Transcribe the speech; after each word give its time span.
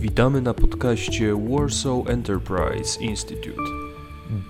Witamy 0.00 0.40
na 0.42 0.54
podcaście 0.54 1.34
Warsaw 1.50 2.08
Enterprise 2.08 3.00
Institute. 3.00 3.77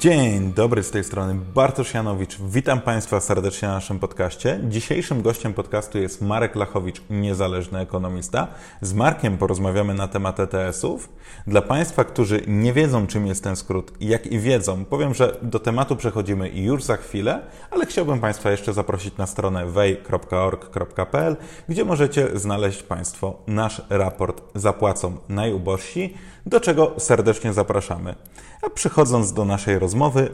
Dzień 0.00 0.52
dobry, 0.52 0.82
z 0.82 0.90
tej 0.90 1.04
strony 1.04 1.34
Bartosz 1.54 1.94
Janowicz. 1.94 2.38
Witam 2.40 2.80
Państwa 2.80 3.20
serdecznie 3.20 3.68
na 3.68 3.74
naszym 3.74 3.98
podcaście. 3.98 4.60
Dzisiejszym 4.68 5.22
gościem 5.22 5.54
podcastu 5.54 5.98
jest 5.98 6.22
Marek 6.22 6.54
Lachowicz, 6.54 7.02
niezależny 7.10 7.78
ekonomista. 7.78 8.48
Z 8.80 8.92
Markiem 8.92 9.38
porozmawiamy 9.38 9.94
na 9.94 10.08
temat 10.08 10.40
ETS-ów. 10.40 11.08
Dla 11.46 11.62
Państwa, 11.62 12.04
którzy 12.04 12.42
nie 12.46 12.72
wiedzą, 12.72 13.06
czym 13.06 13.26
jest 13.26 13.44
ten 13.44 13.56
skrót, 13.56 13.92
jak 14.00 14.26
i 14.26 14.38
wiedzą, 14.38 14.84
powiem, 14.84 15.14
że 15.14 15.36
do 15.42 15.58
tematu 15.58 15.96
przechodzimy 15.96 16.48
już 16.48 16.82
za 16.82 16.96
chwilę, 16.96 17.42
ale 17.70 17.86
chciałbym 17.86 18.20
Państwa 18.20 18.50
jeszcze 18.50 18.72
zaprosić 18.72 19.16
na 19.16 19.26
stronę 19.26 19.66
wej.org.pl, 19.66 21.36
gdzie 21.68 21.84
możecie 21.84 22.38
znaleźć 22.38 22.82
Państwo 22.82 23.36
nasz 23.46 23.82
raport 23.90 24.42
Zapłacą 24.54 25.16
najubożsi, 25.28 26.14
do 26.46 26.60
czego 26.60 26.92
serdecznie 26.98 27.52
zapraszamy. 27.52 28.14
A 28.62 28.70
przechodząc 28.70 29.32
do 29.32 29.44
naszej 29.44 29.78
rozmowy, 29.78 29.87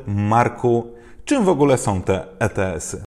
Marku, 0.07 0.87
czym 1.25 1.45
w 1.45 1.49
ogóle 1.49 1.79
są 1.79 2.03
te 2.03 2.27
ETS-y? 2.39 3.03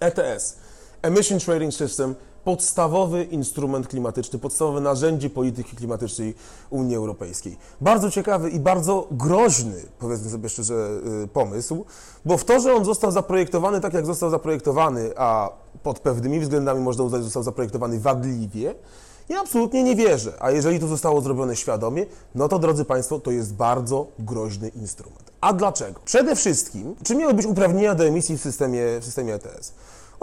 ETS, 0.00 0.56
Emission 1.02 1.38
Trading 1.38 1.74
System, 1.74 2.14
podstawowy 2.44 3.24
instrument 3.24 3.88
klimatyczny, 3.88 4.38
podstawowe 4.38 4.80
narzędzie 4.80 5.30
polityki 5.30 5.76
klimatycznej 5.76 6.34
Unii 6.70 6.96
Europejskiej. 6.96 7.56
Bardzo 7.80 8.10
ciekawy 8.10 8.50
i 8.50 8.60
bardzo 8.60 9.06
groźny, 9.10 9.82
powiedzmy 9.98 10.30
sobie 10.30 10.48
szczerze, 10.48 11.00
y, 11.24 11.28
pomysł, 11.28 11.84
bo 12.24 12.36
w 12.36 12.44
to, 12.44 12.60
że 12.60 12.74
on 12.74 12.84
został 12.84 13.10
zaprojektowany 13.10 13.80
tak, 13.80 13.94
jak 13.94 14.06
został 14.06 14.30
zaprojektowany, 14.30 15.10
a 15.16 15.50
pod 15.82 15.98
pewnymi 15.98 16.40
względami 16.40 16.80
można 16.80 17.04
uznać, 17.04 17.20
że 17.20 17.24
został 17.24 17.42
zaprojektowany 17.42 18.00
wadliwie, 18.00 18.74
ja 19.28 19.40
absolutnie 19.40 19.82
nie 19.82 19.96
wierzę. 19.96 20.32
A 20.40 20.50
jeżeli 20.50 20.80
to 20.80 20.86
zostało 20.86 21.20
zrobione 21.20 21.56
świadomie, 21.56 22.06
no 22.34 22.48
to 22.48 22.58
drodzy 22.58 22.84
Państwo, 22.84 23.20
to 23.20 23.30
jest 23.30 23.54
bardzo 23.54 24.06
groźny 24.18 24.68
instrument. 24.68 25.32
A 25.40 25.52
dlaczego? 25.52 26.00
Przede 26.04 26.36
wszystkim, 26.36 26.94
czy 27.02 27.16
miały 27.16 27.34
być 27.34 27.46
uprawnienia 27.46 27.94
do 27.94 28.04
emisji 28.04 28.38
w 28.38 28.40
systemie, 28.40 28.82
w 29.00 29.04
systemie 29.04 29.34
ETS? 29.34 29.72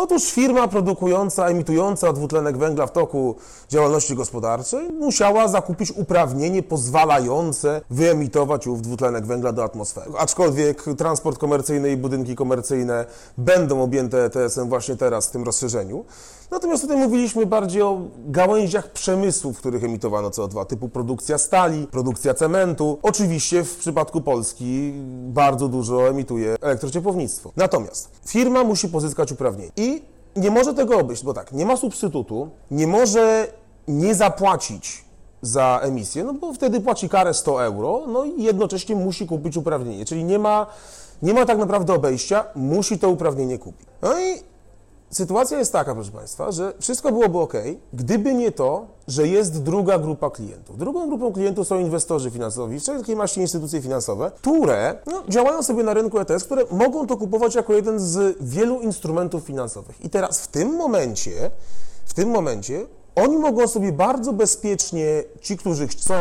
Otóż 0.04 0.32
firma 0.32 0.68
produkująca, 0.68 1.48
emitująca 1.48 2.14
dwutlenek 2.14 2.58
węgla 2.58 2.88
w 2.88 2.92
toku 2.92 3.36
działalności 3.70 4.16
gospodarczej 4.16 4.90
musiała 4.90 5.48
zakupić 5.48 5.92
uprawnienie 5.92 6.64
pozwalające 6.64 7.82
wyemitować 7.90 8.68
ów 8.68 8.82
dwutlenek 8.82 9.26
węgla 9.26 9.52
do 9.52 9.64
atmosfery. 9.64 10.12
Aczkolwiek 10.18 10.84
transport 10.98 11.38
komercyjny 11.38 11.92
i 11.92 11.98
budynki 11.98 12.36
komercyjne 12.36 13.06
będą 13.38 13.82
objęte 13.82 14.26
ETS-em 14.26 14.70
właśnie 14.70 14.96
teraz 14.96 15.28
w 15.28 15.32
tym 15.32 15.44
rozszerzeniu. 15.44 16.06
Natomiast 16.52 16.82
tutaj 16.82 16.98
mówiliśmy 16.98 17.46
bardziej 17.46 17.82
o 17.82 18.02
gałęziach 18.26 18.92
przemysłu, 18.92 19.54
w 19.54 19.58
których 19.58 19.84
emitowano 19.84 20.30
CO2, 20.30 20.66
typu 20.66 20.90
produkcja 20.90 21.38
stali, 21.38 21.88
produkcja 21.88 22.34
cementu. 22.34 23.00
Oczywiście 23.02 23.64
w 23.64 23.76
przypadku 23.76 24.22
Polski 24.22 24.94
bardzo 25.28 25.68
dużo 25.68 26.08
emituje 26.08 26.56
elektrociepłownictwo. 26.62 27.52
Natomiast 27.56 28.10
firma 28.28 28.64
musi 28.64 28.88
pozyskać 28.90 29.32
uprawnienie 29.32 29.72
i 29.78 29.91
nie 30.36 30.52
może 30.52 30.74
tego 30.74 30.98
obejść, 30.98 31.24
bo 31.24 31.34
tak, 31.34 31.52
nie 31.52 31.66
ma 31.66 31.78
substytutu, 31.78 32.50
nie 32.72 32.88
może 32.88 33.48
nie 33.88 34.16
zapłacić 34.16 35.06
za 35.42 35.80
emisję, 35.84 36.24
no 36.24 36.34
bo 36.34 36.54
wtedy 36.54 36.82
płaci 36.82 37.10
karę 37.10 37.34
100 37.34 37.64
euro, 37.64 38.04
no 38.08 38.26
i 38.26 38.44
jednocześnie 38.44 38.96
musi 38.96 39.28
kupić 39.28 39.58
uprawnienie, 39.58 40.06
czyli 40.06 40.24
nie 40.24 40.40
ma, 40.40 40.68
nie 41.22 41.34
ma 41.34 41.46
tak 41.46 41.58
naprawdę 41.58 41.94
obejścia, 41.94 42.46
musi 42.56 43.00
to 43.00 43.10
uprawnienie 43.10 43.58
kupić. 43.58 43.88
No 44.02 44.20
i 44.20 44.51
sytuacja 45.12 45.60
jest 45.60 45.74
taka, 45.74 45.94
proszę 45.94 46.12
Państwa, 46.12 46.52
że 46.52 46.74
wszystko 46.80 47.12
byłoby 47.12 47.40
ok, 47.40 47.54
gdyby 47.94 48.34
nie 48.34 48.52
to, 48.52 48.88
że 49.08 49.28
jest 49.28 49.64
druga 49.64 50.00
grupa 50.00 50.30
klientów. 50.30 50.78
Drugą 50.78 51.08
grupą 51.08 51.34
klientów 51.34 51.68
są 51.68 51.80
inwestorzy 51.80 52.32
finansowi, 52.32 52.80
wszelkie 52.80 53.16
maści 53.16 53.42
instytucje 53.42 53.82
finansowe, 53.82 54.32
które 54.36 54.96
no, 55.06 55.24
działają 55.30 55.64
sobie 55.64 55.84
na 55.84 55.94
rynku 55.94 56.20
ETS, 56.20 56.44
które 56.44 56.64
mogą 56.72 57.08
to 57.08 57.18
kupować 57.18 57.56
jako 57.56 57.74
jeden 57.74 58.00
z 58.00 58.38
wielu 58.42 58.82
instrumentów 58.82 59.44
finansowych. 59.44 60.06
I 60.06 60.10
teraz 60.10 60.42
w 60.42 60.48
tym 60.48 60.76
momencie, 60.76 61.52
w 62.06 62.14
tym 62.14 62.30
momencie 62.30 62.86
oni 63.16 63.38
mogą 63.38 63.68
sobie 63.68 63.92
bardzo 63.92 64.34
bezpiecznie, 64.34 65.24
ci, 65.42 65.58
którzy 65.58 65.88
chcą 65.88 66.16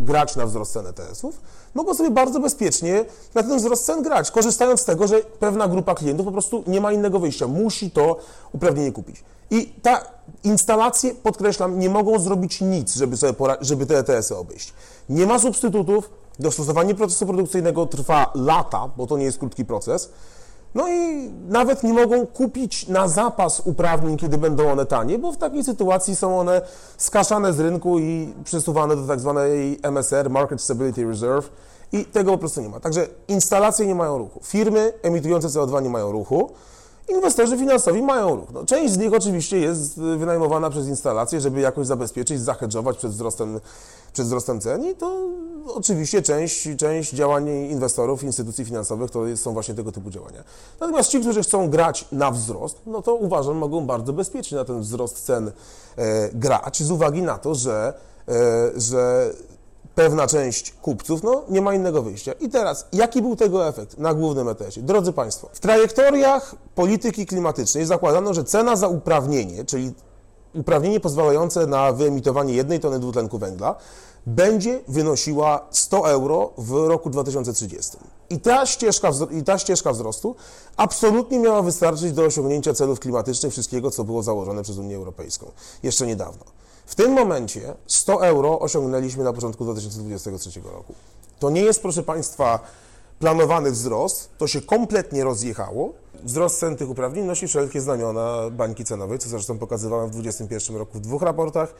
grać 0.00 0.36
na 0.36 0.46
wzrost 0.46 0.72
cen 0.72 0.86
ETS-ów, 0.86 1.40
mogą 1.74 1.94
sobie 1.94 2.10
bardzo 2.10 2.40
bezpiecznie 2.40 3.04
na 3.34 3.42
ten 3.42 3.58
wzrost 3.58 3.84
cen 3.84 4.02
grać, 4.02 4.30
korzystając 4.30 4.80
z 4.80 4.84
tego, 4.84 5.06
że 5.06 5.20
pewna 5.20 5.68
grupa 5.68 5.94
klientów 5.94 6.26
po 6.26 6.32
prostu 6.32 6.64
nie 6.66 6.80
ma 6.80 6.92
innego 6.92 7.18
wyjścia, 7.18 7.46
musi 7.46 7.90
to 7.90 8.16
uprawnienie 8.52 8.92
kupić. 8.92 9.24
I 9.50 9.66
ta 9.82 10.02
instalacje, 10.44 11.14
podkreślam, 11.14 11.78
nie 11.78 11.90
mogą 11.90 12.18
zrobić 12.18 12.60
nic, 12.60 12.94
żeby, 12.94 13.16
sobie 13.16 13.34
żeby 13.60 13.86
te 13.86 13.98
ETS-y 13.98 14.36
obejść. 14.36 14.72
Nie 15.08 15.26
ma 15.26 15.38
substytutów, 15.38 16.10
dostosowanie 16.38 16.94
procesu 16.94 17.26
produkcyjnego 17.26 17.86
trwa 17.86 18.30
lata, 18.34 18.88
bo 18.96 19.06
to 19.06 19.16
nie 19.16 19.24
jest 19.24 19.38
krótki 19.38 19.64
proces. 19.64 20.10
No 20.74 20.88
i 20.88 21.30
nawet 21.48 21.82
nie 21.82 21.92
mogą 21.92 22.26
kupić 22.26 22.88
na 22.88 23.08
zapas 23.08 23.62
uprawnień, 23.64 24.16
kiedy 24.16 24.38
będą 24.38 24.72
one 24.72 24.86
tanie, 24.86 25.18
bo 25.18 25.32
w 25.32 25.36
takiej 25.36 25.64
sytuacji 25.64 26.16
są 26.16 26.40
one 26.40 26.62
skaszane 26.96 27.52
z 27.52 27.60
rynku 27.60 27.98
i 27.98 28.34
przesuwane 28.44 28.96
do 28.96 29.06
tak 29.06 29.20
zwanej 29.20 29.78
MSR, 29.82 30.30
Market 30.30 30.60
Stability 30.60 31.04
Reserve 31.04 31.50
i 31.92 32.04
tego 32.04 32.32
po 32.32 32.38
prostu 32.38 32.60
nie 32.60 32.68
ma. 32.68 32.80
Także 32.80 33.06
instalacje 33.28 33.86
nie 33.86 33.94
mają 33.94 34.18
ruchu, 34.18 34.40
firmy 34.44 34.92
emitujące 35.02 35.48
CO2 35.48 35.82
nie 35.82 35.90
mają 35.90 36.12
ruchu, 36.12 36.50
Inwestorzy 37.08 37.58
finansowi 37.58 38.02
mają 38.02 38.36
ruch. 38.36 38.48
No, 38.52 38.66
część 38.66 38.92
z 38.92 38.98
nich 38.98 39.12
oczywiście 39.12 39.58
jest 39.58 40.00
wynajmowana 40.00 40.70
przez 40.70 40.88
instalacje, 40.88 41.40
żeby 41.40 41.60
jakoś 41.60 41.86
zabezpieczyć, 41.86 42.40
zahedżować 42.40 42.96
przed 42.96 43.10
wzrostem, 43.10 43.60
przed 44.12 44.26
wzrostem 44.26 44.60
cen 44.60 44.90
i 44.90 44.94
to 44.94 45.28
oczywiście 45.66 46.22
część, 46.22 46.68
część 46.76 47.12
działań 47.12 47.48
inwestorów, 47.48 48.22
instytucji 48.22 48.64
finansowych 48.64 49.10
to 49.10 49.36
są 49.36 49.52
właśnie 49.52 49.74
tego 49.74 49.92
typu 49.92 50.10
działania. 50.10 50.44
Natomiast 50.80 51.10
ci, 51.10 51.20
którzy 51.20 51.42
chcą 51.42 51.70
grać 51.70 52.08
na 52.12 52.30
wzrost, 52.30 52.78
no 52.86 53.02
to 53.02 53.14
uważam, 53.14 53.56
mogą 53.56 53.86
bardzo 53.86 54.12
bezpiecznie 54.12 54.58
na 54.58 54.64
ten 54.64 54.80
wzrost 54.80 55.24
cen 55.24 55.52
e, 55.96 56.28
grać 56.34 56.82
z 56.82 56.90
uwagi 56.90 57.22
na 57.22 57.38
to, 57.38 57.54
że, 57.54 57.94
e, 58.28 58.32
że 58.80 59.30
pewna 59.94 60.26
część 60.26 60.72
kupców, 60.72 61.22
no 61.22 61.42
nie 61.48 61.62
ma 61.62 61.74
innego 61.74 62.02
wyjścia. 62.02 62.32
I 62.32 62.48
teraz, 62.48 62.86
jaki 62.92 63.22
był 63.22 63.36
tego 63.36 63.68
efekt 63.68 63.98
na 63.98 64.14
głównym 64.14 64.48
ETS-ie? 64.48 64.86
Drodzy 64.86 65.12
Państwo, 65.12 65.48
w 65.52 65.60
trajektoriach 65.60 66.54
polityki 66.74 67.26
klimatycznej 67.26 67.86
zakładano, 67.86 68.34
że 68.34 68.44
cena 68.44 68.76
za 68.76 68.88
uprawnienie, 68.88 69.64
czyli 69.64 69.92
uprawnienie 70.54 71.00
pozwalające 71.00 71.66
na 71.66 71.92
wyemitowanie 71.92 72.54
jednej 72.54 72.80
tony 72.80 72.98
dwutlenku 72.98 73.38
węgla, 73.38 73.76
będzie 74.26 74.80
wynosiła 74.88 75.66
100 75.70 76.10
euro 76.10 76.50
w 76.58 76.88
roku 76.88 77.10
2030. 77.10 77.98
I 78.30 78.40
ta, 78.40 78.66
ścieżka, 78.66 79.10
I 79.30 79.42
ta 79.44 79.58
ścieżka 79.58 79.92
wzrostu 79.92 80.36
absolutnie 80.76 81.38
miała 81.38 81.62
wystarczyć 81.62 82.12
do 82.12 82.22
osiągnięcia 82.22 82.74
celów 82.74 83.00
klimatycznych 83.00 83.52
wszystkiego, 83.52 83.90
co 83.90 84.04
było 84.04 84.22
założone 84.22 84.62
przez 84.62 84.78
Unię 84.78 84.96
Europejską 84.96 85.50
jeszcze 85.82 86.06
niedawno. 86.06 86.44
W 86.86 86.94
tym 86.94 87.12
momencie 87.12 87.74
100 87.86 88.26
euro 88.26 88.60
osiągnęliśmy 88.60 89.24
na 89.24 89.32
początku 89.32 89.64
2023 89.64 90.60
roku. 90.60 90.94
To 91.38 91.50
nie 91.50 91.60
jest, 91.60 91.82
proszę 91.82 92.02
Państwa, 92.02 92.60
planowany 93.18 93.70
wzrost, 93.70 94.30
to 94.38 94.46
się 94.46 94.60
kompletnie 94.60 95.24
rozjechało. 95.24 95.92
Wzrost 96.24 96.58
cen 96.58 96.76
tych 96.76 96.90
uprawnień 96.90 97.26
nosi 97.26 97.48
wszelkie 97.48 97.80
znamiona 97.80 98.50
bańki 98.50 98.84
cenowej, 98.84 99.18
co 99.18 99.28
zresztą 99.28 99.58
pokazywałem 99.58 100.08
w 100.08 100.10
2021 100.10 100.76
roku 100.76 100.98
w 100.98 101.00
dwóch 101.00 101.22
raportach 101.22 101.74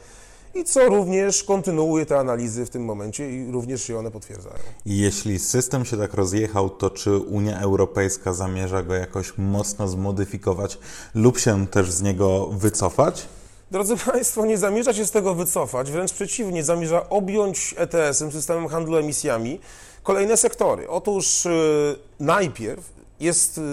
i 0.55 0.63
co 0.63 0.89
również 0.89 1.43
kontynuuje 1.43 2.05
te 2.05 2.19
analizy 2.19 2.65
w 2.65 2.69
tym 2.69 2.85
momencie 2.85 3.31
i 3.31 3.51
również 3.51 3.83
się 3.83 3.99
one 3.99 4.11
potwierdzają. 4.11 4.55
Jeśli 4.85 5.39
system 5.39 5.85
się 5.85 5.97
tak 5.97 6.13
rozjechał, 6.13 6.69
to 6.69 6.89
czy 6.89 7.17
Unia 7.17 7.59
Europejska 7.59 8.33
zamierza 8.33 8.83
go 8.83 8.93
jakoś 8.93 9.33
mocno 9.37 9.87
zmodyfikować 9.87 10.77
lub 11.15 11.39
się 11.39 11.67
też 11.67 11.91
z 11.91 12.01
niego 12.01 12.47
wycofać? 12.47 13.27
Drodzy 13.73 13.97
Państwo, 13.97 14.45
nie 14.45 14.57
zamierza 14.57 14.93
się 14.93 15.05
z 15.05 15.11
tego 15.11 15.35
wycofać, 15.35 15.91
wręcz 15.91 16.13
przeciwnie, 16.13 16.63
zamierza 16.63 17.09
objąć 17.09 17.75
ETS-em, 17.77 18.31
systemem 18.31 18.67
handlu 18.67 18.97
emisjami, 18.97 19.59
kolejne 20.03 20.37
sektory. 20.37 20.89
Otóż 20.89 21.45
yy, 21.45 21.99
najpierw 22.19 22.93
jest 23.19 23.57
yy, 23.57 23.63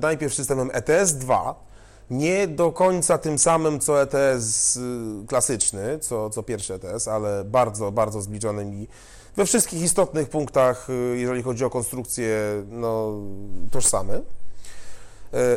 najpierw 0.00 0.34
systemem 0.34 0.68
ETS-2, 0.68 1.54
nie 2.10 2.46
do 2.46 2.72
końca 2.72 3.18
tym 3.18 3.38
samym 3.38 3.80
co 3.80 4.02
ETS 4.02 4.76
yy, 4.76 5.26
klasyczny, 5.26 5.98
co, 5.98 6.30
co 6.30 6.42
pierwszy 6.42 6.74
ETS, 6.74 7.08
ale 7.08 7.44
bardzo, 7.44 7.92
bardzo 7.92 8.22
zbliżonym 8.22 8.74
i 8.74 8.88
we 9.36 9.46
wszystkich 9.46 9.82
istotnych 9.82 10.28
punktach, 10.28 10.90
y, 10.90 11.18
jeżeli 11.18 11.42
chodzi 11.42 11.64
o 11.64 11.70
konstrukcję, 11.70 12.38
no, 12.70 13.12
tożsame. 13.70 14.14
Y, 14.14 14.22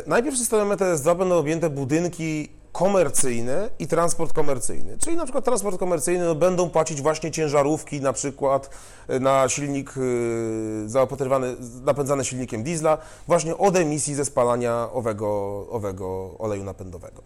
najpierw 0.06 0.38
systemem 0.38 0.68
ETS-2 0.68 1.16
będą 1.16 1.38
objęte 1.38 1.70
budynki 1.70 2.61
komercyjne 2.72 3.70
i 3.78 3.86
transport 3.86 4.32
komercyjny. 4.32 4.98
Czyli 4.98 5.16
na 5.16 5.24
przykład 5.24 5.44
transport 5.44 5.78
komercyjny 5.78 6.24
no, 6.24 6.34
będą 6.34 6.70
płacić 6.70 7.02
właśnie 7.02 7.30
ciężarówki 7.30 8.00
na 8.00 8.12
przykład 8.12 8.70
e, 9.08 9.20
na 9.20 9.48
silnik 9.48 9.94
yy, 9.96 10.88
zaopatrywany, 10.88 11.56
napędzany 11.84 12.24
silnikiem 12.24 12.62
diesla 12.62 12.98
właśnie 13.26 13.56
od 13.56 13.76
emisji 13.76 14.14
ze 14.14 14.24
spalania 14.24 14.88
owego, 14.92 15.66
owego 15.70 16.38
oleju 16.38 16.64
napędowego. 16.64 17.22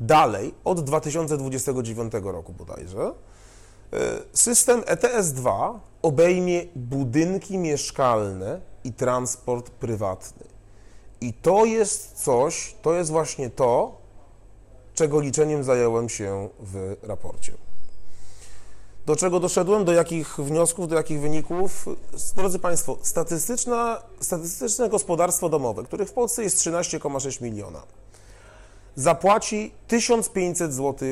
Dalej, 0.00 0.54
od 0.64 0.80
2029 0.80 2.12
roku 2.22 2.52
bodajże, 2.52 3.12
System 4.32 4.80
ETS-2 4.80 5.78
obejmie 6.02 6.66
budynki 6.76 7.58
mieszkalne 7.58 8.60
i 8.84 8.92
transport 8.92 9.70
prywatny. 9.70 10.46
I 11.20 11.32
to 11.32 11.64
jest 11.64 12.12
coś, 12.12 12.74
to 12.82 12.94
jest 12.94 13.10
właśnie 13.10 13.50
to, 13.50 14.03
czego 14.94 15.20
liczeniem 15.20 15.64
zająłem 15.64 16.08
się 16.08 16.48
w 16.60 16.96
raporcie. 17.02 17.52
Do 19.06 19.16
czego 19.16 19.40
doszedłem, 19.40 19.84
do 19.84 19.92
jakich 19.92 20.36
wniosków, 20.36 20.88
do 20.88 20.96
jakich 20.96 21.20
wyników? 21.20 21.86
Drodzy 22.36 22.58
Państwo, 22.58 22.98
statystyczne 24.20 24.88
gospodarstwo 24.90 25.48
domowe, 25.48 25.84
których 25.84 26.08
w 26.08 26.12
Polsce 26.12 26.42
jest 26.42 26.58
13,6 26.58 27.42
miliona, 27.42 27.82
zapłaci 28.96 29.72
1500 29.88 30.74
zł 30.74 31.08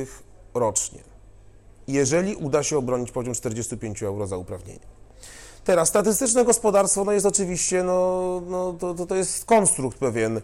rocznie, 0.55 1.01
jeżeli 1.89 2.35
uda 2.37 2.63
się 2.63 2.79
obronić 2.79 3.11
poziom 3.11 3.35
45 3.35 4.03
euro 4.03 4.27
za 4.27 4.37
uprawnienie. 4.37 4.93
Teraz 5.65 5.89
statystyczne 5.89 6.45
gospodarstwo 6.45 7.05
no 7.05 7.13
jest 7.13 7.27
oczywiście, 7.27 7.83
no, 7.83 8.43
no 8.47 8.73
to, 8.73 8.95
to, 8.95 9.07
to 9.07 9.15
jest 9.15 9.45
konstrukt 9.45 9.99
pewien, 9.99 10.41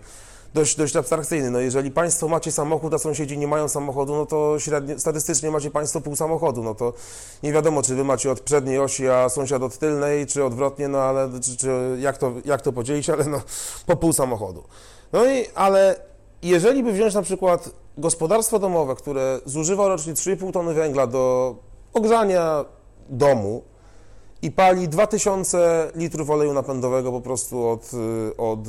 dość, 0.55 0.77
dość 0.77 0.97
abstrakcyjny. 0.97 1.51
No 1.51 1.61
jeżeli 1.61 1.91
Państwo 1.91 2.29
macie 2.29 2.53
samochód, 2.53 2.95
a 2.95 2.99
sąsiedzi 2.99 3.39
nie 3.39 3.47
mają 3.47 3.69
samochodu, 3.69 4.15
no 4.17 4.27
to 4.27 4.59
średnio, 4.59 4.99
statystycznie 4.99 5.51
macie 5.51 5.71
Państwo 5.71 6.01
pół 6.01 6.17
samochodu, 6.17 6.63
no 6.63 6.75
to 6.75 6.93
nie 7.43 7.53
wiadomo, 7.53 7.83
czy 7.83 7.95
Wy 7.95 8.05
macie 8.05 8.31
od 8.31 8.41
przedniej 8.41 8.79
osi, 8.79 9.09
a 9.09 9.29
sąsiad 9.29 9.63
od 9.63 9.79
tylnej, 9.79 10.27
czy 10.27 10.45
odwrotnie, 10.45 10.89
no 10.89 10.99
ale 10.99 11.31
czy, 11.41 11.57
czy 11.57 11.97
jak, 12.01 12.19
to, 12.19 12.33
jak 12.45 12.63
to 12.63 12.73
podzielić, 12.73 13.11
ale 13.11 13.25
no 13.25 13.41
po 13.87 13.97
pół 13.97 14.13
samochodu. 14.13 14.65
No 15.13 15.27
i, 15.27 15.47
ale 15.55 15.97
jeżeli 16.43 16.83
by 16.83 16.93
wziąć 16.93 17.15
na 17.15 17.23
przykład 17.23 17.71
gospodarstwo 17.99 18.59
domowe, 18.59 18.95
które 18.95 19.41
zużywa 19.45 19.89
rocznie 19.89 20.15
3,5 20.15 20.53
tony 20.53 20.75
węgla 20.75 21.07
do 21.07 21.55
ogrzania 21.93 22.65
domu, 23.09 23.63
i 24.43 24.51
pali 24.51 24.89
2000 24.89 25.91
litrów 25.95 26.31
oleju 26.31 26.53
napędowego 26.53 27.13
po 27.13 27.21
prostu 27.21 27.69
od, 27.69 27.91
od 28.39 28.61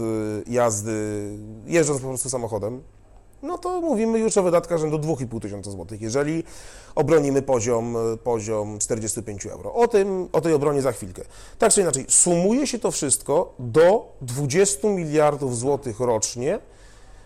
jazdy, 0.48 1.30
jeżdżąc 1.66 2.01
po 2.01 2.07
prostu 2.07 2.30
samochodem, 2.30 2.81
no 3.42 3.57
to 3.57 3.81
mówimy 3.81 4.19
już 4.19 4.38
o 4.38 4.44
wydatkach 4.44 4.80
rzędu 4.80 4.98
2,5 4.98 5.42
tysiąca 5.42 5.71
złotych, 5.71 6.01
jeżeli 6.01 6.44
obronimy 6.95 7.42
poziom, 7.42 7.95
poziom 8.24 8.80
45 8.80 9.45
euro. 9.45 9.74
O, 9.74 9.88
tym, 9.88 10.30
o 10.31 10.42
tej 10.42 10.54
obronie 10.54 10.81
za 10.81 10.92
chwilkę. 10.92 11.21
Tak 11.60 11.74
czy 11.74 11.81
inaczej, 11.81 12.06
sumuje 12.10 12.68
się 12.68 12.80
to 12.80 12.92
wszystko 12.92 13.54
do 13.60 14.16
20 14.21 14.88
miliardów 14.88 15.57
złotych 15.57 16.00
rocznie 16.00 16.60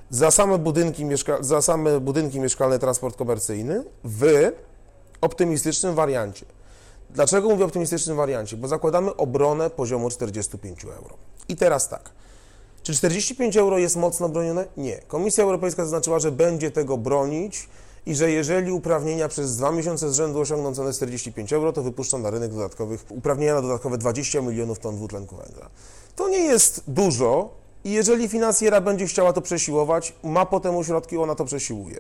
za 0.10 0.32
same 0.32 0.58
budynki, 0.58 1.06
mieszka 1.06 1.38
za 1.44 1.62
same 1.62 2.00
budynki 2.00 2.40
mieszkalne, 2.40 2.80
transport 2.80 3.18
komercyjny 3.18 3.84
w 4.04 4.52
optymistycznym 5.22 5.96
wariancie. 5.96 6.46
Dlaczego 7.14 7.50
mówię 7.50 7.64
o 7.64 7.68
optymistycznym 7.68 8.18
wariancie? 8.18 8.58
Bo 8.58 8.68
zakładamy 8.68 9.16
obronę 9.16 9.70
poziomu 9.70 10.10
45 10.10 10.84
euro. 10.84 11.18
I 11.50 11.56
teraz 11.56 11.90
tak. 11.90 12.10
Czy 12.84 12.94
45 12.94 13.58
euro 13.58 13.78
jest 13.78 13.96
mocno 13.96 14.30
bronione? 14.30 14.66
Nie. 14.78 14.98
Komisja 14.98 15.44
Europejska 15.44 15.84
zaznaczyła, 15.84 16.20
że 16.20 16.32
będzie 16.32 16.72
tego 16.72 16.98
bronić 16.98 17.70
i 18.06 18.16
że 18.16 18.32
jeżeli 18.32 18.72
uprawnienia 18.72 19.28
przez 19.28 19.58
dwa 19.58 19.72
miesiące 19.72 20.12
z 20.12 20.16
rzędu 20.16 20.40
osiągną 20.40 20.76
cenę 20.76 20.94
45 20.94 21.54
euro, 21.54 21.74
to 21.74 21.84
wypuszczą 21.84 22.18
na 22.18 22.30
rynek 22.30 22.52
dodatkowych 22.52 23.06
uprawnienia 23.10 23.56
na 23.56 23.62
dodatkowe 23.62 23.98
20 23.98 24.42
milionów 24.42 24.80
ton 24.80 24.96
dwutlenku 24.96 25.36
węgla. 25.36 25.70
To 26.16 26.30
nie 26.30 26.44
jest 26.44 26.84
dużo 26.88 27.50
i 27.84 27.92
jeżeli 27.92 28.30
finansjera 28.30 28.82
będzie 28.82 29.08
chciała 29.08 29.34
to 29.34 29.42
przesiłować, 29.42 30.14
ma 30.24 30.46
potem 30.46 30.84
środki, 30.84 31.18
ona 31.18 31.36
to 31.36 31.46
przesiłuje. 31.46 32.00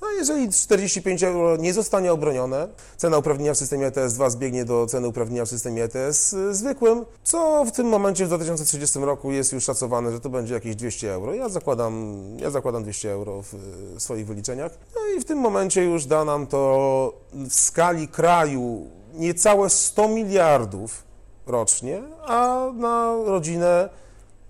No 0.00 0.10
jeżeli 0.10 0.48
45 0.48 1.22
euro 1.22 1.56
nie 1.56 1.72
zostanie 1.72 2.12
obronione, 2.12 2.68
cena 2.96 3.18
uprawnienia 3.18 3.54
w 3.54 3.56
systemie 3.56 3.90
ETS-2 3.90 4.30
zbiegnie 4.30 4.64
do 4.64 4.86
ceny 4.86 5.08
uprawnienia 5.08 5.44
w 5.44 5.48
systemie 5.48 5.84
ETS 5.84 6.32
y, 6.32 6.54
zwykłym, 6.54 7.04
co 7.24 7.64
w 7.64 7.72
tym 7.72 7.86
momencie 7.86 8.24
w 8.24 8.28
2030 8.28 8.98
roku 8.98 9.32
jest 9.32 9.52
już 9.52 9.64
szacowane, 9.64 10.12
że 10.12 10.20
to 10.20 10.28
będzie 10.28 10.54
jakieś 10.54 10.76
200 10.76 11.12
euro. 11.12 11.34
Ja 11.34 11.48
zakładam, 11.48 12.24
ja 12.38 12.50
zakładam 12.50 12.82
200 12.82 13.12
euro 13.12 13.42
w 13.42 13.54
y, 13.96 14.00
swoich 14.00 14.26
wyliczeniach. 14.26 14.72
No 14.94 15.00
i 15.16 15.20
w 15.20 15.24
tym 15.24 15.38
momencie 15.38 15.84
już 15.84 16.06
da 16.06 16.24
nam 16.24 16.46
to 16.46 17.12
w 17.32 17.54
skali 17.54 18.08
kraju 18.08 18.86
niecałe 19.14 19.70
100 19.70 20.08
miliardów 20.08 21.04
rocznie, 21.46 22.02
a 22.26 22.70
na 22.74 23.16
rodzinę 23.26 23.88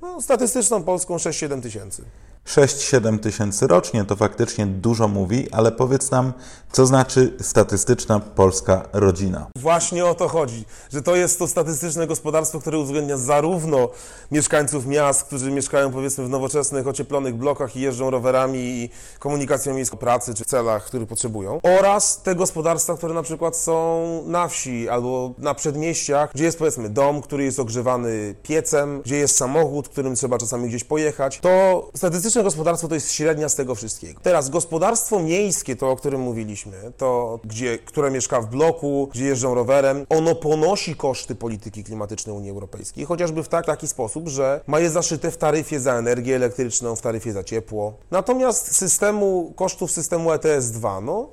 no, 0.02 0.23
statystyczną 0.23 0.82
polską 0.82 1.17
6-7 1.17 1.62
tysięcy. 1.62 2.05
6-7 2.46 3.19
tysięcy 3.19 3.67
rocznie 3.67 4.05
to 4.05 4.17
faktycznie 4.17 4.67
dużo 4.67 5.08
mówi, 5.08 5.50
ale 5.52 5.73
powiedz 5.73 6.11
nam, 6.11 6.32
co 6.73 6.87
znaczy 6.87 7.37
statystyczna 7.41 8.20
polska 8.20 8.88
rodzina? 8.93 9.46
Właśnie 9.56 10.06
o 10.06 10.14
to 10.14 10.29
chodzi, 10.29 10.64
że 10.93 11.02
to 11.02 11.17
jest 11.17 11.38
to 11.38 11.49
statystyczne 11.49 12.06
gospodarstwo, 12.06 12.61
które 12.61 12.79
uwzględnia 12.79 13.17
zarówno 13.17 13.88
mieszkańców 14.31 14.87
miast, 14.87 15.23
którzy 15.23 15.50
mieszkają 15.50 15.93
powiedzmy 15.93 16.25
w 16.25 16.29
nowoczesnych, 16.29 16.88
ocieplonych 16.88 17.35
blokach 17.35 17.76
i 17.76 17.81
jeżdżą 17.81 18.11
rowerami 18.11 18.58
i 18.58 18.90
komunikacją 19.19 19.75
miejską 19.75 19.97
pracy 19.97 20.35
czy 20.35 20.44
celach, 20.44 20.85
których 20.85 21.08
potrzebują, 21.08 21.61
oraz 21.62 22.23
te 22.23 22.35
gospodarstwa, 22.35 22.97
które 22.97 23.14
na 23.14 23.23
przykład 23.23 23.56
są 23.56 24.23
na 24.26 24.49
wsi 24.49 24.88
albo 24.88 25.35
na 25.38 25.55
przedmieściach, 25.55 26.31
gdzie 26.35 26.44
jest 26.44 26.58
powiedzmy 26.58 26.88
dom, 26.88 27.23
który 27.23 27.44
jest 27.44 27.61
ogrzewany 27.61 28.35
piecem, 28.43 29.02
gdzie 29.02 29.17
jest 29.17 29.37
samochód, 29.37 29.88
którym 29.88 30.14
trzeba 30.14 30.38
czasami 30.38 30.69
gdzieś 30.69 30.85
pojechać. 30.85 31.38
To 31.38 31.90
statystyczne 31.94 32.34
gospodarstwo 32.43 32.89
to 32.89 32.95
jest 32.95 33.13
średnia 33.13 33.49
z 33.49 33.55
tego 33.55 33.75
wszystkiego. 33.75 34.21
Teraz 34.23 34.51
gospodarstwo 34.51 35.21
miejskie, 35.21 35.77
to 35.77 35.91
o 35.91 35.97
którym 35.97 36.21
mówiliśmy, 36.21 36.93
to 36.97 37.41
gdzie, 37.45 37.79
które 37.79 38.11
mieszka 38.11 38.41
w 38.41 38.47
bloku, 38.47 39.09
gdzie 39.13 39.25
jeżdżą 39.25 39.55
rowerem, 39.55 40.07
ono 40.09 40.35
ponosi 40.35 40.97
koszty 40.97 41.35
polityki 41.35 41.85
klimatycznej 41.85 42.37
Unii 42.37 42.51
Europejskiej, 42.51 43.05
chociażby 43.05 43.43
w 43.43 43.49
tak, 43.49 43.67
taki 43.67 43.89
sposób, 43.89 44.29
że 44.29 44.61
ma 44.67 44.81
je 44.81 44.91
zaszyte 44.91 45.31
w 45.31 45.37
taryfie 45.37 45.81
za 45.81 45.95
energię 45.95 46.37
elektryczną, 46.37 46.97
w 46.97 47.01
taryfie 47.01 47.33
za 47.33 47.45
ciepło. 47.45 47.95
Natomiast 48.11 48.77
systemu, 48.77 49.53
kosztów 49.57 49.91
systemu 49.91 50.31
ETS-2, 50.31 51.03
no, 51.03 51.29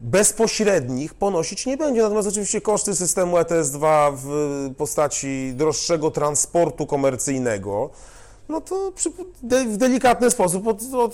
bezpośrednich 0.00 1.14
ponosić 1.14 1.66
nie 1.66 1.76
będzie. 1.76 2.02
Natomiast 2.02 2.28
oczywiście 2.28 2.60
koszty 2.60 2.94
systemu 2.94 3.36
ETS-2 3.36 4.12
w 4.16 4.28
postaci 4.76 5.52
droższego 5.56 6.10
transportu 6.10 6.86
komercyjnego, 6.86 7.90
no 8.48 8.60
to 8.60 8.92
w 9.66 9.76
delikatny 9.76 10.30
sposób 10.30 10.64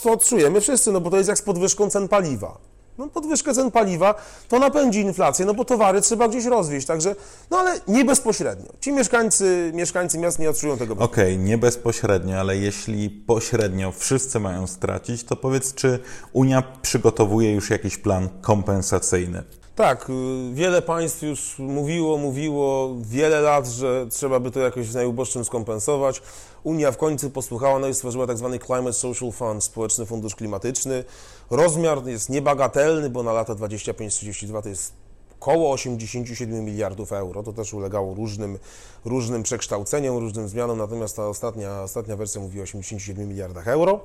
odczujemy 0.04 0.60
wszyscy, 0.60 0.92
no 0.92 1.00
bo 1.00 1.10
to 1.10 1.16
jest 1.16 1.28
jak 1.28 1.38
z 1.38 1.42
podwyżką 1.42 1.90
cen 1.90 2.08
paliwa 2.08 2.58
no, 3.00 3.08
podwyżkę 3.08 3.54
cen 3.54 3.70
paliwa, 3.70 4.14
to 4.48 4.58
napędzi 4.58 5.00
inflację, 5.00 5.46
no 5.46 5.54
bo 5.54 5.64
towary 5.64 6.00
trzeba 6.00 6.28
gdzieś 6.28 6.44
rozwieźć, 6.44 6.86
także, 6.86 7.16
no 7.50 7.58
ale 7.58 7.80
nie 7.88 8.04
bezpośrednio. 8.04 8.72
Ci 8.80 8.92
mieszkańcy, 8.92 9.72
mieszkańcy 9.74 10.18
miast 10.18 10.38
nie 10.38 10.50
odczują 10.50 10.78
tego. 10.78 10.94
Okej, 10.94 11.34
okay, 11.34 11.44
nie 11.44 11.58
bezpośrednio, 11.58 12.36
ale 12.36 12.56
jeśli 12.56 13.10
pośrednio 13.10 13.92
wszyscy 13.92 14.40
mają 14.40 14.66
stracić, 14.66 15.24
to 15.24 15.36
powiedz, 15.36 15.74
czy 15.74 15.98
Unia 16.32 16.62
przygotowuje 16.82 17.52
już 17.52 17.70
jakiś 17.70 17.98
plan 17.98 18.28
kompensacyjny? 18.40 19.42
Tak, 19.80 20.10
y, 20.10 20.12
wiele 20.54 20.82
państw 20.82 21.22
już 21.22 21.58
mówiło, 21.58 22.18
mówiło 22.18 22.96
wiele 23.00 23.40
lat, 23.40 23.66
że 23.66 24.06
trzeba 24.10 24.40
by 24.40 24.50
to 24.50 24.60
jakoś 24.60 24.88
w 24.88 24.94
najuboższym 24.94 25.44
skompensować. 25.44 26.22
Unia 26.62 26.92
w 26.92 26.96
końcu 26.96 27.30
posłuchała, 27.30 27.78
no 27.78 27.88
i 27.88 27.94
stworzyła 27.94 28.26
tak 28.26 28.38
zwany 28.38 28.58
Climate 28.58 28.92
Social 28.92 29.32
Fund, 29.32 29.64
Społeczny 29.64 30.06
Fundusz 30.06 30.34
Klimatyczny. 30.34 31.04
Rozmiar 31.50 32.06
jest 32.06 32.30
niebagatelny, 32.30 33.10
bo 33.10 33.22
na 33.22 33.32
lata 33.32 33.54
25-32 33.54 34.62
to 34.62 34.68
jest 34.68 34.92
około 35.40 35.72
87 35.72 36.64
miliardów 36.64 37.12
euro. 37.12 37.42
To 37.42 37.52
też 37.52 37.74
ulegało 37.74 38.14
różnym, 38.14 38.58
różnym 39.04 39.42
przekształceniom, 39.42 40.18
różnym 40.18 40.48
zmianom, 40.48 40.78
natomiast 40.78 41.16
ta 41.16 41.28
ostatnia, 41.28 41.82
ostatnia 41.82 42.16
wersja 42.16 42.40
mówi 42.40 42.60
o 42.60 42.62
87 42.62 43.28
miliardach 43.28 43.68
euro. 43.68 44.00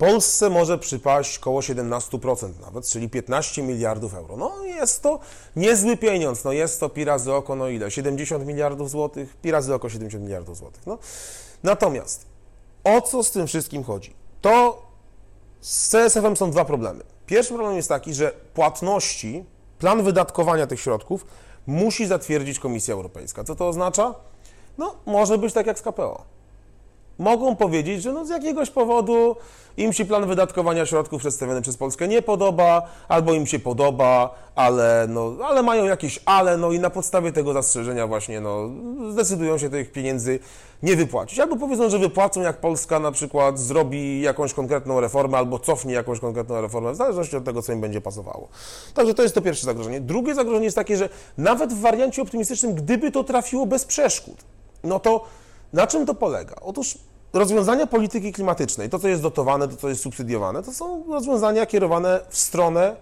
Polsce 0.00 0.50
może 0.50 0.78
przypaść 0.78 1.38
około 1.38 1.60
17% 1.60 2.50
nawet, 2.60 2.86
czyli 2.86 3.08
15 3.08 3.62
miliardów 3.62 4.14
euro. 4.14 4.36
No 4.36 4.64
jest 4.64 5.02
to 5.02 5.20
niezły 5.56 5.96
pieniądz, 5.96 6.44
no 6.44 6.52
jest 6.52 6.80
to 6.80 6.88
pi 6.88 7.04
razy 7.04 7.32
oko, 7.32 7.56
no 7.56 7.68
ile? 7.68 7.90
70 7.90 8.46
miliardów 8.46 8.90
złotych? 8.90 9.36
Pi 9.36 9.50
razy 9.50 9.74
oko 9.74 9.88
70 9.88 10.24
miliardów 10.24 10.56
złotych. 10.56 10.86
No. 10.86 10.98
Natomiast 11.62 12.26
o 12.84 13.00
co 13.00 13.22
z 13.22 13.30
tym 13.30 13.46
wszystkim 13.46 13.84
chodzi? 13.84 14.14
To 14.40 14.82
z 15.60 15.88
CSF-em 15.90 16.36
są 16.36 16.50
dwa 16.50 16.64
problemy. 16.64 17.04
Pierwszy 17.26 17.54
problem 17.54 17.76
jest 17.76 17.88
taki, 17.88 18.14
że 18.14 18.32
płatności, 18.54 19.44
plan 19.78 20.02
wydatkowania 20.02 20.66
tych 20.66 20.80
środków 20.80 21.26
musi 21.66 22.06
zatwierdzić 22.06 22.58
Komisja 22.58 22.94
Europejska. 22.94 23.44
Co 23.44 23.56
to 23.56 23.68
oznacza? 23.68 24.14
No, 24.78 24.94
może 25.06 25.38
być 25.38 25.54
tak 25.54 25.66
jak 25.66 25.78
z 25.78 25.82
KPO 25.82 26.39
mogą 27.20 27.56
powiedzieć, 27.56 28.02
że 28.02 28.12
no 28.12 28.24
z 28.24 28.28
jakiegoś 28.28 28.70
powodu 28.70 29.36
im 29.76 29.92
się 29.92 30.04
plan 30.04 30.26
wydatkowania 30.26 30.86
środków 30.86 31.20
przedstawiony 31.20 31.62
przez 31.62 31.76
Polskę 31.76 32.08
nie 32.08 32.22
podoba, 32.22 32.82
albo 33.08 33.34
im 33.34 33.46
się 33.46 33.58
podoba, 33.58 34.34
ale, 34.54 35.06
no, 35.08 35.36
ale 35.44 35.62
mają 35.62 35.84
jakieś 35.84 36.20
ale, 36.24 36.56
no 36.56 36.72
i 36.72 36.78
na 36.78 36.90
podstawie 36.90 37.32
tego 37.32 37.52
zastrzeżenia 37.52 38.06
właśnie 38.06 38.40
no, 38.40 38.70
zdecydują 39.12 39.58
się 39.58 39.70
tych 39.70 39.92
pieniędzy 39.92 40.38
nie 40.82 40.96
wypłacić. 40.96 41.40
Albo 41.40 41.56
powiedzą, 41.56 41.90
że 41.90 41.98
wypłacą, 41.98 42.40
jak 42.40 42.56
Polska 42.56 43.00
na 43.00 43.12
przykład 43.12 43.58
zrobi 43.58 44.20
jakąś 44.20 44.54
konkretną 44.54 45.00
reformę, 45.00 45.38
albo 45.38 45.58
cofnie 45.58 45.94
jakąś 45.94 46.20
konkretną 46.20 46.60
reformę, 46.60 46.92
w 46.92 46.96
zależności 46.96 47.36
od 47.36 47.44
tego, 47.44 47.62
co 47.62 47.72
im 47.72 47.80
będzie 47.80 48.00
pasowało. 48.00 48.48
Także 48.94 49.14
to 49.14 49.22
jest 49.22 49.34
to 49.34 49.42
pierwsze 49.42 49.66
zagrożenie. 49.66 50.00
Drugie 50.00 50.34
zagrożenie 50.34 50.64
jest 50.64 50.76
takie, 50.76 50.96
że 50.96 51.08
nawet 51.38 51.72
w 51.72 51.80
wariancie 51.80 52.22
optymistycznym, 52.22 52.74
gdyby 52.74 53.10
to 53.10 53.24
trafiło 53.24 53.66
bez 53.66 53.84
przeszkód, 53.84 54.36
no 54.84 55.00
to 55.00 55.24
na 55.72 55.86
czym 55.86 56.06
to 56.06 56.14
polega? 56.14 56.54
Otóż 56.60 56.98
rozwiązania 57.32 57.86
polityki 57.86 58.32
klimatycznej, 58.32 58.90
to 58.90 58.98
co 58.98 59.08
jest 59.08 59.22
dotowane, 59.22 59.68
to 59.68 59.76
co 59.76 59.88
jest 59.88 60.02
subsydiowane, 60.02 60.62
to 60.62 60.72
są 60.72 61.04
rozwiązania 61.08 61.66
kierowane 61.66 62.20
w 62.28 62.38
stronę 62.38 62.96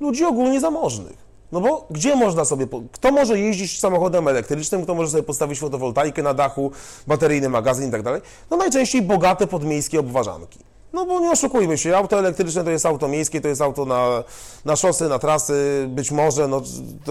ludzi 0.00 0.24
ogólnie 0.24 0.60
zamożnych. 0.60 1.30
No 1.52 1.60
bo 1.60 1.86
gdzie 1.90 2.16
można 2.16 2.44
sobie, 2.44 2.66
kto 2.92 3.12
może 3.12 3.38
jeździć 3.38 3.80
samochodem 3.80 4.28
elektrycznym, 4.28 4.82
kto 4.82 4.94
może 4.94 5.10
sobie 5.10 5.22
postawić 5.22 5.58
fotowoltaikę 5.58 6.22
na 6.22 6.34
dachu, 6.34 6.70
bateryjny 7.06 7.48
magazyn 7.48 7.88
i 7.88 7.92
tak 7.92 8.02
dalej? 8.02 8.20
No 8.50 8.56
najczęściej 8.56 9.02
bogate 9.02 9.46
podmiejskie 9.46 10.00
obważanki. 10.00 10.58
No 10.92 11.06
bo 11.06 11.20
nie 11.20 11.30
oszukujmy 11.30 11.78
się, 11.78 11.96
auto 11.96 12.18
elektryczne 12.18 12.64
to 12.64 12.70
jest 12.70 12.86
auto 12.86 13.08
miejskie, 13.08 13.40
to 13.40 13.48
jest 13.48 13.62
auto 13.62 13.84
na, 13.84 14.24
na 14.64 14.76
szosy, 14.76 15.08
na 15.08 15.18
trasy, 15.18 15.86
być 15.88 16.10
może, 16.10 16.48
no, 16.48 16.62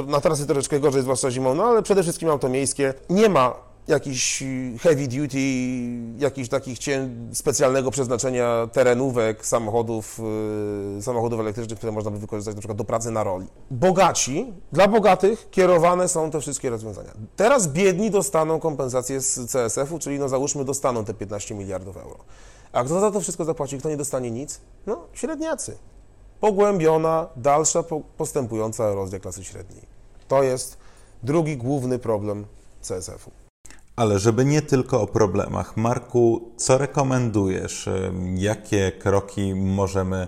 na 0.08 0.22
trasy 0.22 0.46
troszeczkę 0.46 0.80
gorzej, 0.80 1.02
zwłaszcza 1.02 1.32
zimą, 1.32 1.56
no 1.56 1.64
ale 1.64 1.82
przede 1.82 2.04
wszystkim 2.04 2.30
auto 2.30 2.50
miejskie. 2.50 2.94
Nie 3.10 3.30
ma 3.30 3.69
jakiś 3.90 4.44
heavy 4.82 5.08
duty, 5.08 5.40
jakichś 6.18 6.50
takich 6.50 6.80
specjalnego 7.34 7.92
przeznaczenia 7.92 8.68
terenówek, 8.72 9.46
samochodów, 9.46 10.20
yy, 10.96 11.02
samochodów 11.02 11.40
elektrycznych, 11.40 11.78
które 11.78 11.92
można 11.92 12.12
by 12.12 12.20
wykorzystać 12.20 12.56
na 12.56 12.60
przykład 12.60 12.78
do 12.78 12.84
pracy 12.84 13.12
na 13.12 13.24
roli. 13.24 13.48
Bogaci, 13.72 14.54
dla 14.72 14.88
bogatych 14.88 15.50
kierowane 15.50 16.08
są 16.08 16.32
te 16.32 16.42
wszystkie 16.42 16.70
rozwiązania. 16.70 17.12
Teraz 17.36 17.68
biedni 17.68 18.12
dostaną 18.12 18.60
kompensację 18.60 19.22
z 19.22 19.52
CSF-u, 19.52 20.00
czyli 20.00 20.20
no 20.20 20.30
załóżmy 20.30 20.66
dostaną 20.66 21.06
te 21.06 21.14
15 21.14 21.56
miliardów 21.56 21.98
euro. 21.98 22.18
A 22.72 22.84
kto 22.84 23.00
za 23.00 23.12
to 23.12 23.22
wszystko 23.22 23.46
zapłaci? 23.46 23.78
Kto 23.78 23.90
nie 23.90 23.98
dostanie 23.98 24.32
nic? 24.32 24.62
No, 24.88 25.08
średniacy. 25.14 25.78
Pogłębiona, 26.40 27.28
dalsza, 27.36 27.84
postępująca 28.18 28.84
erozja 28.84 29.20
klasy 29.20 29.44
średniej. 29.44 29.82
To 30.28 30.44
jest 30.44 30.78
drugi 31.24 31.58
główny 31.58 32.00
problem 32.00 32.46
CSF-u. 32.82 33.39
Ale 34.00 34.20
żeby 34.20 34.46
nie 34.46 34.62
tylko 34.62 35.02
o 35.02 35.08
problemach, 35.08 35.78
Marku, 35.78 36.52
co 36.58 36.78
rekomendujesz? 36.78 37.90
Jakie 38.36 38.92
kroki 38.92 39.56
możemy 39.56 40.28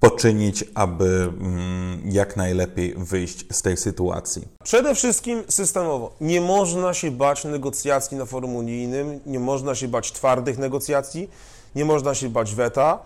poczynić, 0.00 0.64
aby 0.74 1.32
mm, 1.40 2.00
jak 2.04 2.36
najlepiej 2.36 2.94
wyjść 2.96 3.44
z 3.50 3.62
tej 3.62 3.76
sytuacji? 3.76 4.48
Przede 4.64 4.94
wszystkim 4.94 5.42
systemowo. 5.48 6.12
Nie 6.20 6.40
można 6.40 6.94
się 6.94 7.10
bać 7.10 7.44
negocjacji 7.44 8.16
na 8.16 8.26
forum 8.26 8.56
unijnym, 8.56 9.20
nie 9.26 9.40
można 9.40 9.74
się 9.74 9.88
bać 9.88 10.12
twardych 10.12 10.58
negocjacji, 10.58 11.30
nie 11.74 11.84
można 11.84 12.14
się 12.14 12.28
bać 12.28 12.54
weta. 12.54 12.98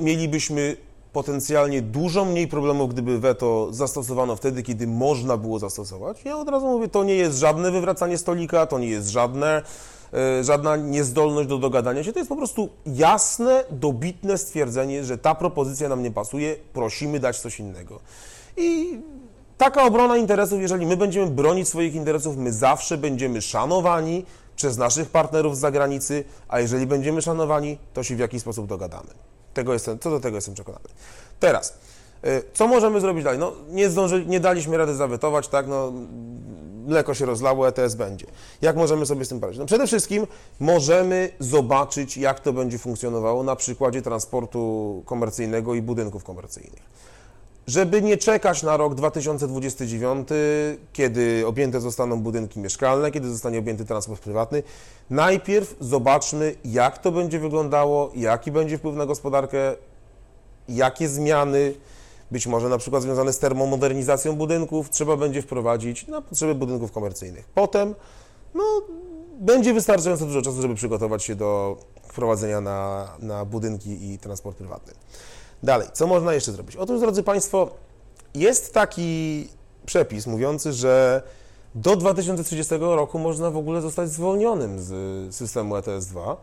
Mielibyśmy 0.00 0.76
potencjalnie 1.12 1.82
dużo 1.82 2.24
mniej 2.24 2.48
problemów, 2.48 2.90
gdyby 2.90 3.18
weto 3.18 3.68
zastosowano 3.70 4.36
wtedy, 4.36 4.62
kiedy 4.62 4.86
można 4.86 5.36
było 5.36 5.58
zastosować. 5.58 6.24
Ja 6.24 6.36
od 6.36 6.48
razu 6.48 6.66
mówię, 6.66 6.88
to 6.88 7.04
nie 7.04 7.14
jest 7.14 7.38
żadne 7.38 7.70
wywracanie 7.70 8.18
stolika, 8.18 8.66
to 8.66 8.78
nie 8.78 8.88
jest 8.88 9.08
żadne, 9.08 9.62
e, 10.14 10.44
żadna 10.44 10.76
niezdolność 10.76 11.48
do 11.48 11.58
dogadania 11.58 12.04
się, 12.04 12.12
to 12.12 12.18
jest 12.18 12.28
po 12.28 12.36
prostu 12.36 12.68
jasne, 12.86 13.64
dobitne 13.70 14.38
stwierdzenie, 14.38 15.04
że 15.04 15.18
ta 15.18 15.34
propozycja 15.34 15.88
nam 15.88 16.02
nie 16.02 16.10
pasuje, 16.10 16.56
prosimy 16.72 17.20
dać 17.20 17.40
coś 17.40 17.60
innego. 17.60 18.00
I 18.56 18.98
taka 19.58 19.84
obrona 19.84 20.16
interesów, 20.16 20.60
jeżeli 20.60 20.86
my 20.86 20.96
będziemy 20.96 21.26
bronić 21.26 21.68
swoich 21.68 21.94
interesów, 21.94 22.36
my 22.36 22.52
zawsze 22.52 22.98
będziemy 22.98 23.42
szanowani 23.42 24.24
przez 24.56 24.76
naszych 24.76 25.10
partnerów 25.10 25.56
z 25.56 25.60
zagranicy, 25.60 26.24
a 26.48 26.60
jeżeli 26.60 26.86
będziemy 26.86 27.22
szanowani, 27.22 27.78
to 27.94 28.02
się 28.02 28.16
w 28.16 28.18
jakiś 28.18 28.40
sposób 28.42 28.66
dogadamy. 28.66 29.29
Tego 29.54 29.72
jestem, 29.72 29.98
co 29.98 30.10
do 30.10 30.20
tego 30.20 30.36
jestem 30.36 30.54
przekonany. 30.54 30.84
Teraz, 31.40 31.74
y, 32.24 32.42
co 32.54 32.68
możemy 32.68 33.00
zrobić 33.00 33.24
dalej? 33.24 33.38
No, 33.38 33.52
nie, 33.70 33.90
zdąży, 33.90 34.26
nie 34.26 34.40
daliśmy 34.40 34.76
rady 34.76 34.94
zawetować, 34.94 35.48
tak, 35.48 35.66
no, 35.66 35.92
mleko 36.86 37.14
się 37.14 37.26
rozlało, 37.26 37.68
ETS 37.68 37.94
będzie. 37.94 38.26
Jak 38.62 38.76
możemy 38.76 39.06
sobie 39.06 39.24
z 39.24 39.28
tym 39.28 39.40
poradzić? 39.40 39.58
No, 39.58 39.66
przede 39.66 39.86
wszystkim 39.86 40.26
możemy 40.60 41.32
zobaczyć, 41.38 42.16
jak 42.16 42.40
to 42.40 42.52
będzie 42.52 42.78
funkcjonowało 42.78 43.42
na 43.42 43.56
przykładzie 43.56 44.02
transportu 44.02 45.02
komercyjnego 45.06 45.74
i 45.74 45.82
budynków 45.82 46.24
komercyjnych 46.24 46.82
żeby 47.70 48.02
nie 48.02 48.16
czekać 48.16 48.62
na 48.62 48.76
rok 48.76 48.94
2029, 48.94 50.28
kiedy 50.92 51.46
objęte 51.46 51.80
zostaną 51.80 52.20
budynki 52.20 52.60
mieszkalne, 52.60 53.10
kiedy 53.10 53.30
zostanie 53.30 53.58
objęty 53.58 53.84
transport 53.84 54.22
prywatny, 54.22 54.62
najpierw 55.10 55.76
zobaczmy, 55.80 56.54
jak 56.64 56.98
to 56.98 57.12
będzie 57.12 57.38
wyglądało, 57.38 58.12
jaki 58.14 58.52
będzie 58.52 58.78
wpływ 58.78 58.96
na 58.96 59.06
gospodarkę, 59.06 59.74
jakie 60.68 61.08
zmiany, 61.08 61.74
być 62.30 62.46
może 62.46 62.68
na 62.68 62.78
przykład 62.78 63.02
związane 63.02 63.32
z 63.32 63.38
termomodernizacją 63.38 64.36
budynków, 64.36 64.90
trzeba 64.90 65.16
będzie 65.16 65.42
wprowadzić 65.42 66.06
na 66.06 66.22
potrzeby 66.22 66.54
budynków 66.54 66.92
komercyjnych. 66.92 67.48
Potem, 67.54 67.94
no, 68.54 68.64
będzie 69.40 69.74
wystarczająco 69.74 70.26
dużo 70.26 70.42
czasu, 70.42 70.62
żeby 70.62 70.74
przygotować 70.74 71.24
się 71.24 71.34
do 71.34 71.76
wprowadzenia 72.12 72.60
na, 72.60 73.08
na 73.18 73.44
budynki 73.44 74.12
i 74.12 74.18
transport 74.18 74.56
prywatny. 74.56 74.92
Dalej, 75.62 75.88
co 75.92 76.06
można 76.06 76.34
jeszcze 76.34 76.52
zrobić? 76.52 76.76
Otóż, 76.76 77.00
drodzy 77.00 77.22
Państwo, 77.22 77.70
jest 78.34 78.74
taki 78.74 79.48
przepis 79.86 80.26
mówiący, 80.26 80.72
że 80.72 81.22
do 81.74 81.96
2030 81.96 82.74
roku 82.78 83.18
można 83.18 83.50
w 83.50 83.56
ogóle 83.56 83.80
zostać 83.80 84.10
zwolnionym 84.10 84.80
z 84.80 85.34
systemu 85.34 85.74
ETS-2 85.74 86.36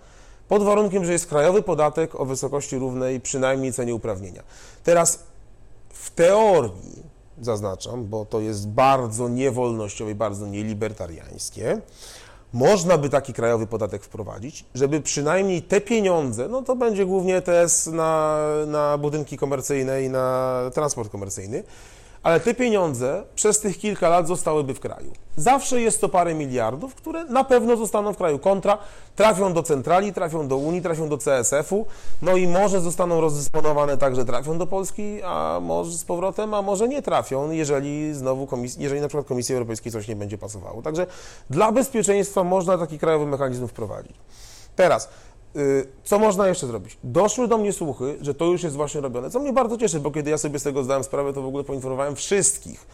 pod 0.47 0.63
warunkiem, 0.63 1.05
że 1.05 1.11
jest 1.11 1.27
krajowy 1.27 1.63
podatek 1.63 2.15
o 2.15 2.25
wysokości 2.25 2.77
równej 2.77 3.21
przynajmniej 3.21 3.73
cenie 3.73 3.95
uprawnienia. 3.95 4.43
Teraz 4.83 5.23
w 5.89 6.11
teorii, 6.11 7.03
zaznaczam, 7.41 8.05
bo 8.05 8.25
to 8.25 8.39
jest 8.39 8.67
bardzo 8.67 9.29
niewolnościowe 9.29 10.11
i 10.11 10.15
bardzo 10.15 10.47
nielibertariańskie, 10.47 11.81
można 12.57 12.97
by 12.97 13.09
taki 13.09 13.33
krajowy 13.33 13.67
podatek 13.67 14.03
wprowadzić, 14.03 14.65
żeby 14.75 15.01
przynajmniej 15.01 15.61
te 15.61 15.81
pieniądze, 15.81 16.47
no 16.47 16.61
to 16.61 16.75
będzie 16.75 17.05
głównie 17.05 17.37
ETS 17.37 17.87
na, 17.87 18.39
na 18.67 18.97
budynki 18.97 19.37
komercyjne 19.37 20.03
i 20.03 20.09
na 20.09 20.59
transport 20.73 21.11
komercyjny, 21.11 21.63
ale 22.27 22.39
te 22.39 22.53
pieniądze 22.53 23.23
przez 23.35 23.59
tych 23.59 23.77
kilka 23.77 24.09
lat 24.09 24.27
zostałyby 24.27 24.73
w 24.73 24.79
kraju. 24.79 25.11
Zawsze 25.37 25.81
jest 25.81 26.01
to 26.01 26.09
parę 26.09 26.33
miliardów, 26.33 26.95
które 26.95 27.25
na 27.25 27.43
pewno 27.43 27.77
zostaną 27.77 28.13
w 28.13 28.17
kraju 28.17 28.39
kontra, 28.39 28.77
trafią 29.15 29.53
do 29.53 29.63
centrali, 29.63 30.13
trafią 30.13 30.47
do 30.47 30.57
Unii, 30.57 30.81
trafią 30.81 31.09
do 31.09 31.17
CSF-u, 31.17 31.85
no 32.21 32.35
i 32.35 32.47
może 32.47 32.81
zostaną 32.81 33.21
rozdysponowane 33.21 33.97
tak, 33.97 34.15
że 34.15 34.25
trafią 34.25 34.57
do 34.57 34.67
Polski, 34.67 35.23
a 35.23 35.59
może 35.61 35.91
z 35.91 36.03
powrotem, 36.03 36.53
a 36.53 36.61
może 36.61 36.87
nie 36.87 37.01
trafią, 37.01 37.51
jeżeli 37.51 38.13
znowu 38.13 38.45
komis- 38.45 38.79
jeżeli 38.79 39.01
na 39.01 39.07
przykład 39.07 39.27
Komisji 39.27 39.55
Europejskiej 39.55 39.91
coś 39.91 40.07
nie 40.07 40.15
będzie 40.15 40.37
pasowało. 40.37 40.81
Także 40.81 41.07
dla 41.49 41.71
bezpieczeństwa 41.71 42.43
można 42.43 42.77
taki 42.77 42.99
krajowy 42.99 43.25
mechanizm 43.25 43.67
wprowadzić. 43.67 44.15
Teraz, 44.75 45.09
co 46.03 46.19
można 46.19 46.47
jeszcze 46.47 46.67
zrobić? 46.67 46.97
Doszły 47.03 47.47
do 47.47 47.57
mnie 47.57 47.73
słuchy, 47.73 48.17
że 48.21 48.33
to 48.33 48.45
już 48.45 48.63
jest 48.63 48.75
właśnie 48.75 49.01
robione, 49.01 49.29
co 49.29 49.39
mnie 49.39 49.53
bardzo 49.53 49.77
cieszy, 49.77 49.99
bo 49.99 50.11
kiedy 50.11 50.29
ja 50.29 50.37
sobie 50.37 50.59
z 50.59 50.63
tego 50.63 50.83
zdałem 50.83 51.03
sprawę, 51.03 51.33
to 51.33 51.41
w 51.41 51.45
ogóle 51.45 51.63
poinformowałem 51.63 52.15
wszystkich 52.15 52.87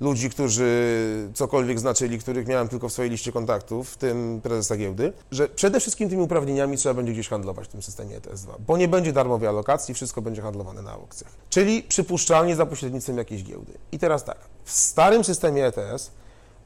ludzi, 0.00 0.30
którzy 0.30 1.30
cokolwiek 1.34 1.78
znaczyli, 1.78 2.18
których 2.18 2.46
miałem 2.46 2.68
tylko 2.68 2.88
w 2.88 2.92
swojej 2.92 3.10
liście 3.10 3.32
kontaktów, 3.32 3.90
w 3.90 3.96
tym 3.96 4.40
prezesa 4.42 4.76
giełdy, 4.76 5.12
że 5.30 5.48
przede 5.48 5.80
wszystkim 5.80 6.08
tymi 6.08 6.22
uprawnieniami 6.22 6.76
trzeba 6.76 6.94
będzie 6.94 7.12
gdzieś 7.12 7.28
handlować 7.28 7.66
w 7.66 7.70
tym 7.70 7.82
systemie 7.82 8.20
ETS-2, 8.20 8.48
bo 8.66 8.76
nie 8.76 8.88
będzie 8.88 9.12
darmowej 9.12 9.48
alokacji, 9.48 9.94
wszystko 9.94 10.22
będzie 10.22 10.42
handlowane 10.42 10.82
na 10.82 10.92
aukcjach. 10.92 11.32
Czyli 11.50 11.82
przypuszczalnie 11.82 12.56
za 12.56 12.66
pośrednictwem 12.66 13.18
jakiejś 13.18 13.44
giełdy. 13.44 13.72
I 13.92 13.98
teraz 13.98 14.24
tak, 14.24 14.38
w 14.64 14.72
starym 14.72 15.24
systemie 15.24 15.66
ETS 15.66 16.10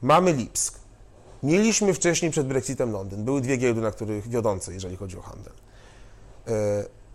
mamy 0.01 0.33
Lipsk, 0.33 0.82
Mieliśmy 1.43 1.93
wcześniej 1.93 2.31
przed 2.31 2.47
Brexitem 2.47 2.91
Londyn. 2.91 3.23
Były 3.23 3.41
dwie 3.41 3.57
giełdy, 3.57 3.81
na 3.81 3.91
których 3.91 4.29
wiodące, 4.29 4.73
jeżeli 4.73 4.97
chodzi 4.97 5.17
o 5.17 5.21
handel. 5.21 5.53
E, 6.47 6.51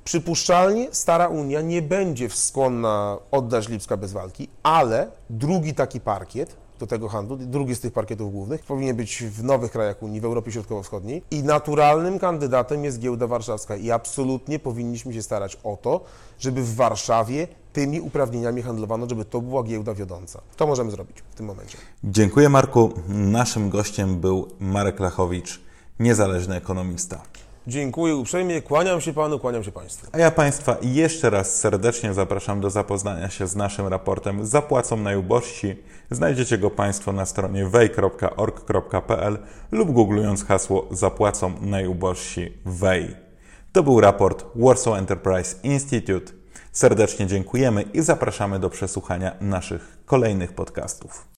przypuszczalnie 0.04 0.88
Stara 0.92 1.28
Unia 1.28 1.60
nie 1.60 1.82
będzie 1.82 2.30
skłonna 2.30 3.18
oddać 3.30 3.68
Lipska 3.68 3.96
bez 3.96 4.12
walki, 4.12 4.48
ale 4.62 5.10
drugi 5.30 5.74
taki 5.74 6.00
parkiet 6.00 6.56
do 6.78 6.86
tego 6.86 7.08
handlu, 7.08 7.36
drugi 7.36 7.74
z 7.74 7.80
tych 7.80 7.92
parkietów 7.92 8.32
głównych, 8.32 8.62
powinien 8.62 8.96
być 8.96 9.24
w 9.24 9.44
nowych 9.44 9.72
krajach 9.72 10.02
Unii, 10.02 10.20
w 10.20 10.24
Europie 10.24 10.52
Środkowo-Wschodniej 10.52 11.22
i 11.30 11.42
naturalnym 11.42 12.18
kandydatem 12.18 12.84
jest 12.84 12.98
giełda 12.98 13.26
warszawska 13.26 13.76
i 13.76 13.90
absolutnie 13.90 14.58
powinniśmy 14.58 15.14
się 15.14 15.22
starać 15.22 15.58
o 15.64 15.78
to, 15.82 16.00
żeby 16.38 16.62
w 16.62 16.74
Warszawie 16.74 17.48
tymi 17.72 18.00
uprawnieniami 18.00 18.62
handlowano, 18.62 19.08
żeby 19.08 19.24
to 19.24 19.40
była 19.40 19.62
giełda 19.62 19.94
wiodąca. 19.94 20.40
To 20.56 20.66
możemy 20.66 20.90
zrobić 20.90 21.16
w 21.30 21.34
tym 21.34 21.46
momencie. 21.46 21.78
Dziękuję 22.04 22.48
Marku. 22.48 22.92
Naszym 23.08 23.70
gościem 23.70 24.20
był 24.20 24.48
Marek 24.60 25.00
Lachowicz, 25.00 25.60
niezależny 26.00 26.56
ekonomista. 26.56 27.22
Dziękuję 27.68 28.16
uprzejmie, 28.16 28.62
kłaniam 28.62 29.00
się 29.00 29.12
panu, 29.12 29.38
kłaniam 29.38 29.64
się 29.64 29.72
państwu. 29.72 30.06
A 30.12 30.18
ja 30.18 30.30
Państwa 30.30 30.76
jeszcze 30.82 31.30
raz 31.30 31.56
serdecznie 31.56 32.14
zapraszam 32.14 32.60
do 32.60 32.70
zapoznania 32.70 33.30
się 33.30 33.46
z 33.46 33.56
naszym 33.56 33.86
raportem 33.86 34.46
Zapłacą 34.46 34.96
najubożsi. 34.96 35.76
Znajdziecie 36.10 36.58
go 36.58 36.70
Państwo 36.70 37.12
na 37.12 37.26
stronie 37.26 37.66
wej.org.pl 37.66 39.38
lub 39.72 39.92
googlując 39.92 40.44
hasło 40.44 40.88
Zapłacą 40.90 41.52
najubożsi 41.60 42.52
wej. 42.64 43.16
To 43.72 43.82
był 43.82 44.00
raport 44.00 44.44
Warsaw 44.54 44.98
Enterprise 44.98 45.56
Institute. 45.62 46.32
Serdecznie 46.72 47.26
dziękujemy 47.26 47.82
i 47.82 48.00
zapraszamy 48.00 48.58
do 48.58 48.70
przesłuchania 48.70 49.36
naszych 49.40 49.98
kolejnych 50.06 50.52
podcastów. 50.52 51.26